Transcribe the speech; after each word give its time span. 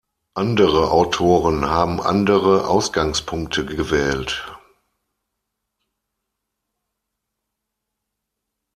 Andere 0.33 0.89
Autoren 0.89 1.69
haben 1.69 2.01
andere 2.01 2.67
Ausgangspunkte 2.67 3.67
gewählt. 3.67 4.43